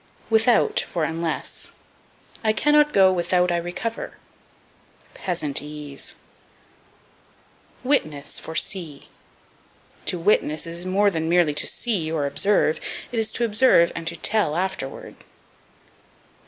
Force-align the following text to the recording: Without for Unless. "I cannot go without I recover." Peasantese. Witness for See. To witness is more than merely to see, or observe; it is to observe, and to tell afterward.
Without 0.31 0.79
for 0.79 1.03
Unless. 1.03 1.69
"I 2.43 2.53
cannot 2.53 2.91
go 2.91 3.13
without 3.13 3.51
I 3.51 3.57
recover." 3.57 4.17
Peasantese. 5.13 6.15
Witness 7.83 8.39
for 8.39 8.55
See. 8.55 9.09
To 10.07 10.17
witness 10.17 10.65
is 10.65 10.87
more 10.87 11.11
than 11.11 11.29
merely 11.29 11.53
to 11.53 11.67
see, 11.67 12.11
or 12.11 12.25
observe; 12.25 12.79
it 13.11 13.19
is 13.19 13.31
to 13.33 13.45
observe, 13.45 13.91
and 13.95 14.07
to 14.07 14.15
tell 14.15 14.55
afterward. 14.55 15.17